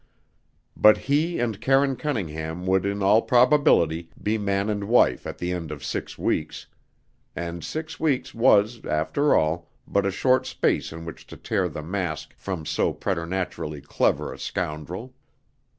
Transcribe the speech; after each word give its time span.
But 0.75 0.97
he 0.97 1.37
and 1.37 1.61
Karine 1.61 1.95
Cunningham 1.95 2.65
would 2.65 2.87
in 2.87 3.03
all 3.03 3.21
probability 3.21 4.09
be 4.19 4.35
man 4.35 4.67
and 4.67 4.85
wife 4.85 5.27
at 5.27 5.37
the 5.37 5.51
end 5.51 5.69
of 5.69 5.83
six 5.85 6.17
weeks; 6.17 6.65
and 7.35 7.63
six 7.63 7.99
weeks 7.99 8.33
was, 8.33 8.83
after 8.83 9.35
all, 9.35 9.69
but 9.87 10.07
a 10.07 10.11
short 10.11 10.47
space 10.47 10.91
in 10.91 11.05
which 11.05 11.27
to 11.27 11.37
tear 11.37 11.69
the 11.69 11.83
mask 11.83 12.33
from 12.35 12.65
so 12.65 12.91
preternaturally 12.93 13.79
clever 13.81 14.33
a 14.33 14.39
scoundrel. 14.39 15.13